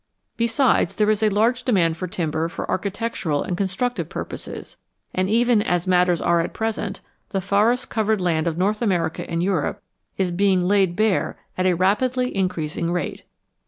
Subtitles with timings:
[0.35, 4.75] Besides, there is a large demand for timber for architectural and constructive purposes,
[5.13, 9.43] and even as matters are at present, the forest covered land of North America and
[9.43, 9.79] Europe
[10.17, 13.25] is being laid bare at a rapidly increasing rate.